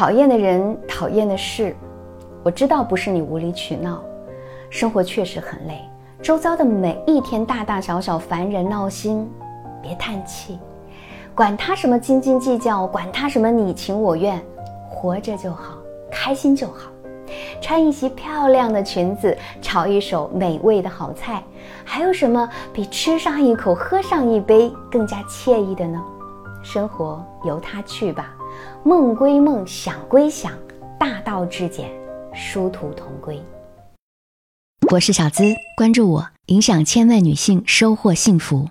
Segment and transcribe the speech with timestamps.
[0.00, 1.76] 讨厌的人，讨厌的事，
[2.42, 4.02] 我知道不是你无理取闹，
[4.70, 5.78] 生活确实很累，
[6.22, 9.30] 周遭的每一天大大小小烦人闹心，
[9.82, 10.58] 别叹气，
[11.34, 14.42] 管他什么斤斤计较，管他什么你情我愿，
[14.88, 15.74] 活着就好，
[16.10, 16.90] 开心就好。
[17.60, 21.42] 穿一袭漂亮的裙子，炒一手美味的好菜，
[21.84, 26.02] 还有什么比吃上一口、喝上一杯更加惬意的呢？
[26.62, 28.34] 生活由他去吧，
[28.84, 30.52] 梦归梦，想归想，
[30.98, 31.90] 大道至简，
[32.34, 33.40] 殊途同归。
[34.90, 35.44] 我是小资，
[35.76, 38.68] 关注我，影响千万女性，收获幸福。